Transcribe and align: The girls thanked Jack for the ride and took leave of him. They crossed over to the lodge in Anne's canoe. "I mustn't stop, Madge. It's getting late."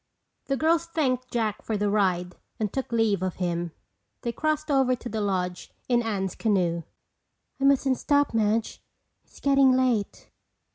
The 0.45 0.57
girls 0.57 0.87
thanked 0.87 1.29
Jack 1.29 1.61
for 1.61 1.77
the 1.77 1.87
ride 1.87 2.35
and 2.59 2.73
took 2.73 2.91
leave 2.91 3.21
of 3.21 3.35
him. 3.35 3.71
They 4.23 4.31
crossed 4.31 4.71
over 4.71 4.95
to 4.95 5.09
the 5.09 5.21
lodge 5.21 5.71
in 5.87 6.01
Anne's 6.01 6.33
canoe. 6.33 6.81
"I 7.59 7.65
mustn't 7.65 7.99
stop, 7.99 8.33
Madge. 8.33 8.81
It's 9.25 9.39
getting 9.39 9.73
late." 9.73 10.31